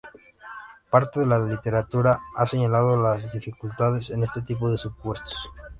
Parte 0.89 1.19
de 1.19 1.27
la 1.27 1.37
literatura 1.37 2.21
ha 2.35 2.47
señalado 2.47 2.99
las 2.99 3.31
dificultades 3.31 4.09
en 4.09 4.23
este 4.23 4.41
tipo 4.41 4.67
de 4.67 4.77
supuestos. 4.79 5.37